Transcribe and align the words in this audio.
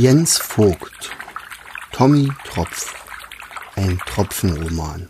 Jens 0.00 0.38
Vogt 0.38 1.10
Tommy 1.90 2.28
Tropf 2.44 2.94
Ein 3.74 3.98
Tropfenroman 4.06 5.08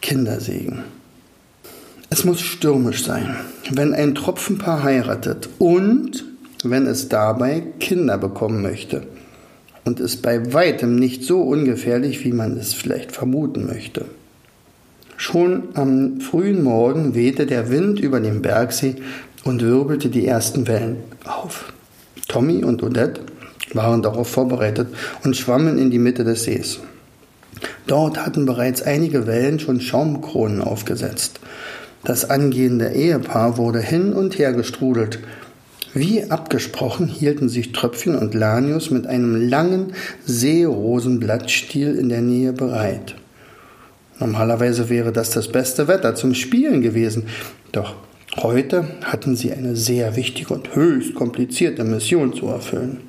Kindersegen 0.00 0.82
Es 2.08 2.24
muss 2.24 2.40
stürmisch 2.40 3.04
sein, 3.04 3.36
wenn 3.72 3.92
ein 3.92 4.14
Tropfenpaar 4.14 4.82
heiratet 4.82 5.50
und 5.58 6.24
wenn 6.64 6.86
es 6.86 7.10
dabei 7.10 7.64
Kinder 7.80 8.16
bekommen 8.16 8.62
möchte. 8.62 9.06
Und 9.84 10.00
ist 10.00 10.22
bei 10.22 10.54
weitem 10.54 10.96
nicht 10.96 11.24
so 11.24 11.42
ungefährlich, 11.42 12.24
wie 12.24 12.32
man 12.32 12.56
es 12.56 12.72
vielleicht 12.72 13.12
vermuten 13.12 13.66
möchte. 13.66 14.06
Schon 15.18 15.64
am 15.74 16.22
frühen 16.22 16.62
Morgen 16.62 17.14
wehte 17.14 17.44
der 17.44 17.68
Wind 17.68 18.00
über 18.00 18.20
den 18.20 18.40
Bergsee 18.40 18.94
und 19.44 19.60
wirbelte 19.60 20.08
die 20.08 20.26
ersten 20.26 20.66
Wellen 20.66 20.96
auf. 21.26 21.71
Tommy 22.32 22.64
und 22.64 22.82
Odette 22.82 23.20
waren 23.74 24.00
darauf 24.00 24.26
vorbereitet 24.26 24.88
und 25.22 25.36
schwammen 25.36 25.76
in 25.76 25.90
die 25.90 25.98
Mitte 25.98 26.24
des 26.24 26.44
Sees. 26.44 26.80
Dort 27.86 28.24
hatten 28.24 28.46
bereits 28.46 28.80
einige 28.80 29.26
Wellen 29.26 29.60
schon 29.60 29.82
Schaumkronen 29.82 30.62
aufgesetzt. 30.62 31.40
Das 32.04 32.30
angehende 32.30 32.88
Ehepaar 32.92 33.58
wurde 33.58 33.80
hin 33.80 34.14
und 34.14 34.38
her 34.38 34.54
gestrudelt. 34.54 35.18
Wie 35.92 36.30
abgesprochen 36.30 37.06
hielten 37.06 37.50
sich 37.50 37.72
Tröpfchen 37.72 38.16
und 38.16 38.32
Lanius 38.32 38.90
mit 38.90 39.06
einem 39.06 39.36
langen 39.50 39.92
Seerosenblattstiel 40.24 41.96
in 41.96 42.08
der 42.08 42.22
Nähe 42.22 42.54
bereit. 42.54 43.14
Normalerweise 44.18 44.88
wäre 44.88 45.12
das 45.12 45.28
das 45.28 45.48
beste 45.48 45.86
Wetter 45.86 46.14
zum 46.14 46.34
Spielen 46.34 46.80
gewesen, 46.80 47.24
doch 47.72 47.94
heute 48.36 48.86
hatten 49.04 49.36
sie 49.36 49.52
eine 49.52 49.76
sehr 49.76 50.16
wichtige 50.16 50.54
und 50.54 50.74
höchst 50.74 51.14
komplizierte 51.14 51.84
Mission 51.84 52.32
zu 52.34 52.46
erfüllen. 52.46 53.00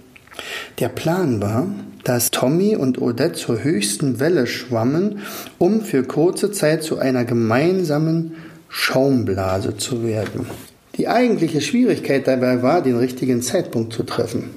Der 0.80 0.90
Plan 0.90 1.42
war, 1.42 1.68
dass 2.04 2.32
Tommy 2.32 2.76
und 2.76 3.02
Odette 3.02 3.34
zur 3.34 3.64
höchsten 3.64 4.20
Welle 4.20 4.48
schwammen, 4.48 5.20
um 5.58 5.82
für 5.82 6.04
kurze 6.04 6.52
Zeit 6.52 6.84
zu 6.84 6.98
einer 7.00 7.24
gemeinsamen 7.24 8.36
Schaumblase 8.68 9.78
zu 9.78 10.04
werden. 10.04 10.48
Die 10.98 11.08
eigentliche 11.08 11.62
Schwierigkeit 11.62 12.28
dabei 12.28 12.62
war, 12.62 12.82
den 12.82 12.98
richtigen 12.98 13.42
Zeitpunkt 13.42 13.94
zu 13.94 14.04
treffen. 14.04 14.50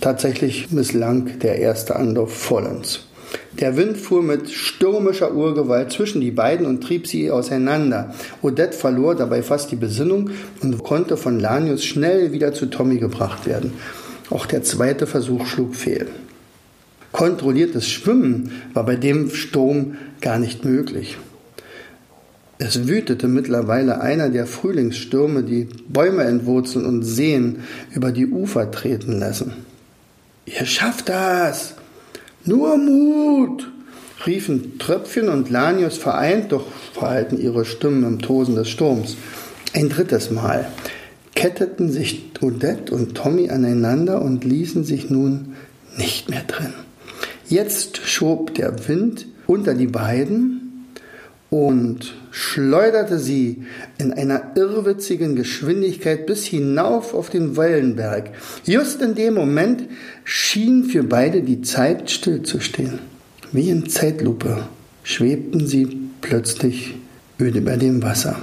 Tatsächlich 0.00 0.70
misslang 0.70 1.38
der 1.38 1.58
erste 1.58 1.96
Anlauf 1.96 2.34
vollends. 2.36 3.06
Der 3.52 3.76
Wind 3.76 3.96
fuhr 3.96 4.22
mit 4.22 4.50
stürmischer 4.50 5.34
Urgewalt 5.34 5.92
zwischen 5.92 6.20
die 6.20 6.30
beiden 6.30 6.66
und 6.66 6.82
trieb 6.82 7.06
sie 7.06 7.30
auseinander. 7.30 8.14
Odette 8.42 8.76
verlor 8.76 9.14
dabei 9.14 9.42
fast 9.42 9.70
die 9.70 9.76
Besinnung 9.76 10.30
und 10.62 10.82
konnte 10.82 11.16
von 11.16 11.40
Lanius 11.40 11.84
schnell 11.84 12.32
wieder 12.32 12.52
zu 12.52 12.66
Tommy 12.66 12.98
gebracht 12.98 13.46
werden. 13.46 13.72
Auch 14.30 14.46
der 14.46 14.62
zweite 14.62 15.06
Versuch 15.06 15.46
schlug 15.46 15.74
fehl. 15.74 16.08
Kontrolliertes 17.12 17.88
Schwimmen 17.88 18.50
war 18.74 18.84
bei 18.84 18.96
dem 18.96 19.30
Sturm 19.30 19.96
gar 20.20 20.38
nicht 20.38 20.64
möglich. 20.64 21.16
Es 22.58 22.88
wütete 22.88 23.28
mittlerweile 23.28 24.00
einer 24.00 24.30
der 24.30 24.46
Frühlingsstürme, 24.46 25.42
die 25.42 25.68
Bäume 25.88 26.24
entwurzeln 26.24 26.86
und 26.86 27.02
Seen 27.02 27.60
über 27.94 28.12
die 28.12 28.26
Ufer 28.26 28.70
treten 28.70 29.18
lassen. 29.18 29.52
Ihr 30.46 30.64
schafft 30.64 31.08
das! 31.08 31.74
Nur 32.46 32.78
Mut! 32.78 33.70
riefen 34.24 34.78
Tröpfchen 34.78 35.28
und 35.28 35.50
Lanius 35.50 35.98
vereint, 35.98 36.52
doch 36.52 36.64
verhalten 36.94 37.38
ihre 37.38 37.64
Stimmen 37.64 38.04
im 38.04 38.20
Tosen 38.20 38.54
des 38.54 38.68
Sturms. 38.68 39.16
Ein 39.74 39.88
drittes 39.88 40.30
Mal 40.30 40.66
ketteten 41.34 41.90
sich 41.90 42.30
Odette 42.40 42.94
und 42.94 43.16
Tommy 43.16 43.50
aneinander 43.50 44.22
und 44.22 44.44
ließen 44.44 44.84
sich 44.84 45.10
nun 45.10 45.54
nicht 45.96 46.30
mehr 46.30 46.46
trennen. 46.46 46.74
Jetzt 47.48 47.98
schob 47.98 48.54
der 48.54 48.88
Wind 48.88 49.26
unter 49.46 49.74
die 49.74 49.86
beiden 49.86 50.55
und 51.50 52.14
schleuderte 52.30 53.18
sie 53.18 53.62
in 53.98 54.12
einer 54.12 54.52
irrwitzigen 54.56 55.36
Geschwindigkeit 55.36 56.26
bis 56.26 56.44
hinauf 56.44 57.14
auf 57.14 57.30
den 57.30 57.56
Wellenberg. 57.56 58.30
Just 58.64 59.00
in 59.00 59.14
dem 59.14 59.34
Moment 59.34 59.84
schien 60.24 60.84
für 60.84 61.04
beide 61.04 61.42
die 61.42 61.62
Zeit 61.62 62.10
stillzustehen. 62.10 62.98
Wie 63.52 63.70
in 63.70 63.88
Zeitlupe 63.88 64.64
schwebten 65.04 65.66
sie 65.66 66.08
plötzlich 66.20 66.96
über 67.38 67.76
dem 67.76 68.02
Wasser. 68.02 68.36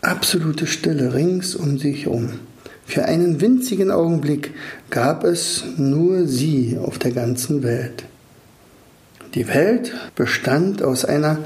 Absolute 0.00 0.66
Stille 0.66 1.12
rings 1.14 1.54
um 1.54 1.78
sich 1.78 2.06
um. 2.06 2.30
Für 2.86 3.04
einen 3.04 3.40
winzigen 3.40 3.90
Augenblick 3.90 4.52
gab 4.90 5.24
es 5.24 5.64
nur 5.76 6.26
sie 6.26 6.78
auf 6.80 6.98
der 6.98 7.12
ganzen 7.12 7.62
Welt. 7.62 8.04
Die 9.34 9.48
Welt 9.48 9.94
bestand 10.14 10.82
aus 10.82 11.04
einer 11.04 11.38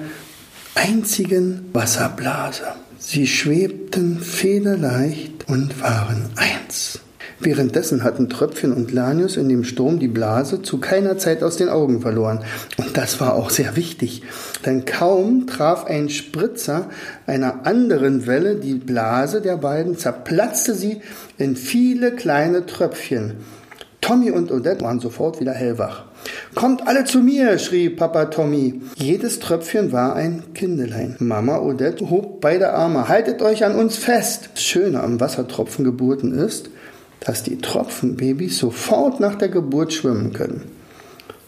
einzigen 0.76 1.68
Wasserblase. 1.72 2.64
Sie 2.98 3.26
schwebten 3.26 4.20
federleicht 4.20 5.48
und 5.48 5.80
waren 5.80 6.30
eins. 6.36 7.00
Währenddessen 7.40 8.02
hatten 8.02 8.30
Tröpfchen 8.30 8.72
und 8.72 8.92
Lanius 8.92 9.36
in 9.36 9.48
dem 9.48 9.64
Sturm 9.64 9.98
die 9.98 10.08
Blase 10.08 10.62
zu 10.62 10.78
keiner 10.78 11.18
Zeit 11.18 11.42
aus 11.42 11.56
den 11.56 11.68
Augen 11.68 12.00
verloren. 12.00 12.44
Und 12.78 12.96
das 12.96 13.20
war 13.20 13.34
auch 13.34 13.50
sehr 13.50 13.76
wichtig, 13.76 14.22
denn 14.64 14.84
kaum 14.84 15.46
traf 15.46 15.84
ein 15.84 16.08
Spritzer 16.08 16.88
einer 17.26 17.66
anderen 17.66 18.26
Welle 18.26 18.56
die 18.56 18.74
Blase 18.74 19.42
der 19.42 19.58
beiden, 19.58 19.98
zerplatzte 19.98 20.74
sie 20.74 21.02
in 21.36 21.56
viele 21.56 22.12
kleine 22.12 22.64
Tröpfchen. 22.64 23.34
Tommy 24.06 24.30
und 24.30 24.52
Odette 24.52 24.84
waren 24.84 25.00
sofort 25.00 25.40
wieder 25.40 25.50
hellwach. 25.50 26.04
Kommt 26.54 26.86
alle 26.86 27.02
zu 27.02 27.18
mir, 27.18 27.58
schrie 27.58 27.90
Papa 27.90 28.26
Tommy. 28.26 28.80
Jedes 28.94 29.40
Tröpfchen 29.40 29.90
war 29.90 30.14
ein 30.14 30.44
Kindelein. 30.54 31.16
Mama 31.18 31.58
Odette 31.58 32.08
hob 32.08 32.40
beide 32.40 32.72
Arme. 32.72 33.08
Haltet 33.08 33.42
euch 33.42 33.64
an 33.64 33.74
uns 33.74 33.96
fest. 33.96 34.50
Das 34.54 34.62
Schöne 34.62 35.02
am 35.02 35.18
Wassertropfengeburten 35.18 36.38
ist, 36.38 36.70
dass 37.18 37.42
die 37.42 37.58
Tropfenbabys 37.58 38.58
sofort 38.58 39.18
nach 39.18 39.34
der 39.34 39.48
Geburt 39.48 39.92
schwimmen 39.92 40.32
können. 40.32 40.62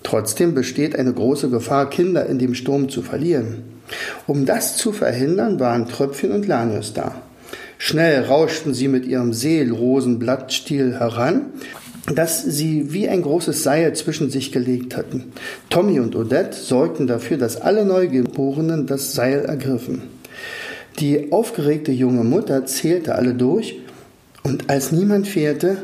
Trotzdem 0.02 0.54
besteht 0.54 0.98
eine 0.98 1.12
große 1.12 1.50
Gefahr, 1.50 1.88
Kinder 1.88 2.26
in 2.26 2.40
dem 2.40 2.56
Sturm 2.56 2.88
zu 2.88 3.02
verlieren. 3.02 3.62
Um 4.26 4.46
das 4.46 4.76
zu 4.76 4.90
verhindern, 4.90 5.60
waren 5.60 5.86
Tröpfchen 5.86 6.32
und 6.32 6.48
Lanius 6.48 6.92
da. 6.92 7.14
Schnell 7.78 8.24
rauschten 8.24 8.74
sie 8.74 8.88
mit 8.88 9.06
ihrem 9.06 9.32
Seelrosenblattstiel 9.32 10.98
heran 10.98 11.52
dass 12.14 12.42
sie 12.42 12.92
wie 12.92 13.08
ein 13.08 13.22
großes 13.22 13.62
Seil 13.62 13.94
zwischen 13.94 14.30
sich 14.30 14.52
gelegt 14.52 14.96
hatten. 14.96 15.32
Tommy 15.70 16.00
und 16.00 16.16
Odette 16.16 16.56
sorgten 16.56 17.06
dafür, 17.06 17.36
dass 17.38 17.60
alle 17.60 17.84
Neugeborenen 17.84 18.86
das 18.86 19.12
Seil 19.12 19.44
ergriffen. 19.44 20.02
Die 20.98 21.32
aufgeregte 21.32 21.92
junge 21.92 22.24
Mutter 22.24 22.66
zählte 22.66 23.14
alle 23.14 23.34
durch 23.34 23.80
und 24.42 24.70
als 24.70 24.92
niemand 24.92 25.28
fehlte, 25.28 25.76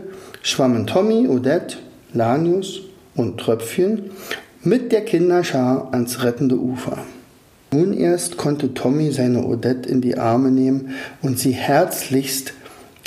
schwammen 0.42 0.86
Tommy, 0.86 1.28
Odette, 1.28 1.76
Lanius 2.12 2.80
und 3.14 3.38
Tröpfchen 3.38 4.10
mit 4.62 4.92
der 4.92 5.04
Kinderschar 5.04 5.88
ans 5.92 6.22
rettende 6.22 6.56
Ufer. 6.56 6.98
Nun 7.72 7.92
erst 7.92 8.36
konnte 8.36 8.72
Tommy 8.72 9.12
seine 9.12 9.44
Odette 9.44 9.88
in 9.88 10.00
die 10.00 10.16
Arme 10.16 10.50
nehmen 10.50 10.90
und 11.22 11.38
sie 11.38 11.52
herzlichst 11.52 12.54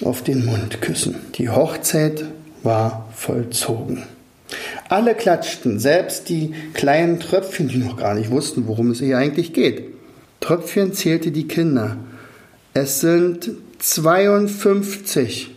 auf 0.03 0.23
den 0.23 0.45
Mund 0.45 0.81
küssen. 0.81 1.15
Die 1.35 1.49
Hochzeit 1.49 2.25
war 2.63 3.09
vollzogen. 3.15 4.03
Alle 4.89 5.15
klatschten, 5.15 5.79
selbst 5.79 6.29
die 6.29 6.53
kleinen 6.73 7.19
Tröpfchen, 7.19 7.67
die 7.67 7.77
noch 7.77 7.97
gar 7.97 8.15
nicht 8.15 8.31
wussten, 8.31 8.67
worum 8.67 8.91
es 8.91 8.99
hier 8.99 9.17
eigentlich 9.17 9.53
geht. 9.53 9.83
Tröpfchen 10.39 10.93
zählte 10.93 11.31
die 11.31 11.47
Kinder. 11.47 11.97
Es 12.73 13.01
sind 13.01 13.51
52, 13.79 15.53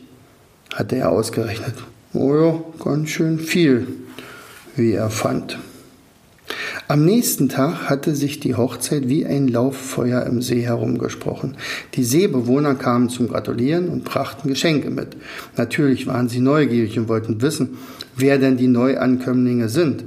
hatte 0.75 0.97
er 0.97 1.11
ausgerechnet. 1.11 1.75
Oh 2.13 2.35
ja, 2.35 2.61
ganz 2.83 3.11
schön 3.11 3.39
viel, 3.39 3.87
wie 4.75 4.93
er 4.93 5.11
fand. 5.11 5.59
Am 6.91 7.05
nächsten 7.05 7.49
Tag 7.49 7.89
hatte 7.89 8.17
sich 8.17 8.41
die 8.41 8.57
Hochzeit 8.57 9.09
wie 9.09 9.25
ein 9.25 9.47
Lauffeuer 9.47 10.27
im 10.27 10.43
See 10.43 10.63
herumgesprochen. 10.63 11.57
Die 11.95 12.03
Seebewohner 12.03 12.75
kamen 12.75 13.09
zum 13.09 13.29
Gratulieren 13.29 13.89
und 13.91 14.03
brachten 14.03 14.49
Geschenke 14.49 14.91
mit. 14.91 15.17
Natürlich 15.57 16.09
waren 16.09 16.29
sie 16.29 16.41
neugierig 16.41 16.99
und 16.99 17.09
wollten 17.09 17.43
wissen, 17.43 17.79
wer 18.17 18.39
denn 18.39 18.57
die 18.57 18.67
Neuankömmlinge 18.67 19.69
sind. 19.69 20.03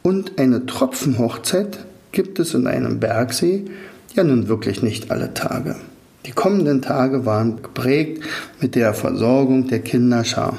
Und 0.00 0.38
eine 0.38 0.64
Tropfenhochzeit 0.64 1.80
gibt 2.12 2.38
es 2.38 2.54
in 2.54 2.66
einem 2.68 3.00
Bergsee 3.00 3.66
ja 4.14 4.24
nun 4.24 4.48
wirklich 4.48 4.82
nicht 4.82 5.10
alle 5.10 5.34
Tage. 5.34 5.76
Die 6.24 6.32
kommenden 6.32 6.80
Tage 6.80 7.26
waren 7.26 7.60
geprägt 7.60 8.22
mit 8.62 8.76
der 8.76 8.94
Versorgung 8.94 9.68
der 9.68 9.80
Kinderschar. 9.80 10.56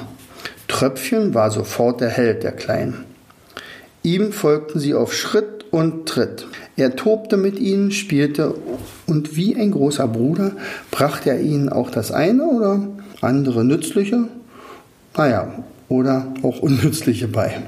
Tröpfchen 0.68 1.34
war 1.34 1.50
sofort 1.50 2.00
der 2.00 2.10
Held 2.10 2.44
der 2.44 2.52
Kleinen. 2.52 3.04
Ihm 4.04 4.30
folgten 4.30 4.78
sie 4.78 4.94
auf 4.94 5.12
Schritt 5.12 5.55
und 5.76 6.06
Tritt. 6.06 6.46
Er 6.76 6.96
tobte 6.96 7.36
mit 7.36 7.58
ihnen, 7.58 7.90
spielte 7.92 8.54
und 9.06 9.36
wie 9.36 9.54
ein 9.56 9.70
großer 9.70 10.08
Bruder 10.08 10.52
brachte 10.90 11.30
er 11.30 11.40
ihnen 11.40 11.68
auch 11.68 11.90
das 11.90 12.10
eine 12.10 12.44
oder 12.44 12.88
andere 13.20 13.64
Nützliche 13.64 14.24
Naja, 15.16 15.64
oder 15.88 16.34
auch 16.42 16.60
unnützliche 16.60 17.28
bei. 17.28 17.60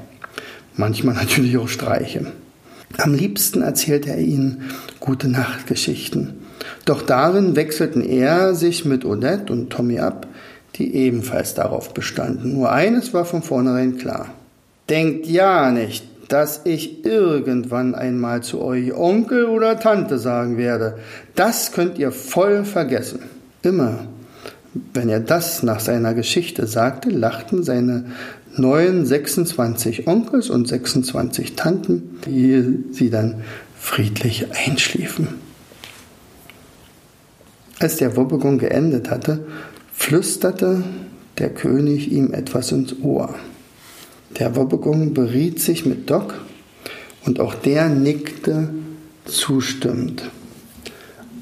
Manchmal 0.75 1.15
natürlich 1.15 1.57
auch 1.57 1.67
Streiche. 1.67 2.25
Am 2.97 3.13
liebsten 3.13 3.61
erzählte 3.61 4.09
er 4.09 4.19
ihnen 4.19 4.63
gute 4.99 5.29
Nachtgeschichten. 5.29 6.33
Doch 6.85 7.01
darin 7.01 7.55
wechselten 7.55 8.01
er 8.01 8.55
sich 8.55 8.85
mit 8.85 9.05
Odette 9.05 9.53
und 9.53 9.69
Tommy 9.69 9.99
ab, 9.99 10.27
die 10.75 10.95
ebenfalls 10.95 11.53
darauf 11.53 11.93
bestanden. 11.93 12.53
Nur 12.53 12.71
eines 12.71 13.13
war 13.13 13.25
von 13.25 13.43
vornherein 13.43 13.97
klar. 13.97 14.29
Denkt 14.89 15.27
ja 15.27 15.71
nicht, 15.71 16.03
dass 16.29 16.61
ich 16.63 17.05
irgendwann 17.05 17.95
einmal 17.95 18.41
zu 18.41 18.61
euch 18.61 18.93
Onkel 18.93 19.45
oder 19.45 19.79
Tante 19.79 20.19
sagen 20.19 20.57
werde. 20.57 20.99
Das 21.35 21.71
könnt 21.71 21.97
ihr 21.97 22.11
voll 22.11 22.63
vergessen. 22.63 23.19
Immer, 23.63 24.07
wenn 24.93 25.09
er 25.09 25.19
das 25.19 25.63
nach 25.63 25.79
seiner 25.79 26.13
Geschichte 26.13 26.67
sagte, 26.67 27.09
lachten 27.09 27.63
seine 27.63 28.05
neuen 28.55 29.05
26 29.05 30.07
Onkels 30.07 30.49
und 30.49 30.67
26 30.67 31.55
Tanten, 31.55 32.19
die 32.25 32.85
sie 32.91 33.09
dann 33.09 33.43
friedlich 33.77 34.47
einschliefen. 34.51 35.27
Als 37.79 37.95
der 37.95 38.15
Wobbegung 38.15 38.59
geendet 38.59 39.09
hatte, 39.09 39.45
flüsterte 39.93 40.83
der 41.37 41.49
König 41.49 42.11
ihm 42.11 42.33
etwas 42.33 42.71
ins 42.71 42.99
Ohr. 43.01 43.33
Der 44.37 44.55
Wobbegung 44.55 45.13
beriet 45.13 45.59
sich 45.59 45.85
mit 45.85 46.09
Doc 46.09 46.35
und 47.25 47.39
auch 47.39 47.55
der 47.55 47.89
nickte 47.89 48.69
zustimmend. 49.25 50.29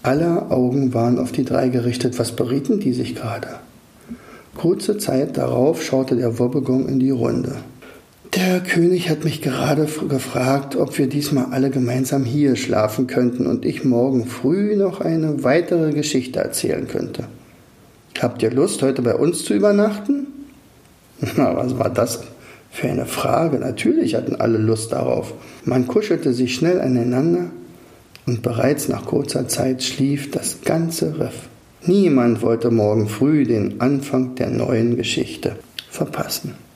Alle 0.04 0.51
Augen 0.51 0.94
waren 0.94 1.19
auf 1.19 1.31
die 1.31 1.44
drei 1.44 1.68
gerichtet. 1.68 2.18
Was 2.18 2.31
berieten 2.31 2.80
die 2.80 2.94
sich 2.94 3.16
gerade? 3.16 3.48
Kurze 4.56 4.98
Zeit 4.98 5.38
darauf 5.38 5.84
schaute 5.84 6.16
der 6.16 6.39
Wobbegong 6.39 6.88
in 6.88 7.00
die 7.00 7.12
Runde. 7.12 7.57
Der 8.36 8.62
König 8.62 9.10
hat 9.10 9.24
mich 9.24 9.42
gerade 9.42 9.88
gefragt, 10.07 10.75
ob 10.75 10.98
wir 10.98 11.07
diesmal 11.07 11.48
alle 11.51 11.69
gemeinsam 11.69 12.24
hier 12.24 12.56
schlafen 12.56 13.07
könnten 13.07 13.48
und 13.48 13.66
ich 13.66 13.84
morgen 13.84 14.25
früh 14.25 14.75
noch 14.75 15.01
eine 15.01 15.44
weitere 15.44 15.92
Geschichte 15.92 16.39
erzählen 16.39 16.88
könnte. 16.88 17.25
Habt 18.22 18.42
ihr 18.44 18.51
Lust, 18.51 18.81
heute 18.81 19.01
bei 19.01 19.16
uns 19.16 19.44
zu 19.44 19.54
übernachten? 19.54 20.28
Na, 21.36 21.56
was 21.56 21.78
war 21.78 21.89
das 21.89 22.22
für 22.69 22.89
eine 22.89 23.05
Frage? 23.05 23.59
Natürlich 23.59 24.15
hatten 24.15 24.35
alle 24.35 24.57
Lust 24.57 24.91
darauf. 24.91 25.33
Man 25.65 25.87
kuschelte 25.87 26.33
sich 26.33 26.55
schnell 26.55 26.81
aneinander 26.81 27.51
und 28.25 28.41
bereits 28.41 28.87
nach 28.87 29.05
kurzer 29.05 29.47
Zeit 29.47 29.83
schlief 29.83 30.31
das 30.31 30.61
ganze 30.63 31.19
Riff. 31.19 31.47
Niemand 31.85 32.41
wollte 32.41 32.71
morgen 32.71 33.07
früh 33.07 33.45
den 33.45 33.79
Anfang 33.79 34.35
der 34.35 34.49
neuen 34.49 34.97
Geschichte 34.97 35.55
verpassen. 35.89 36.66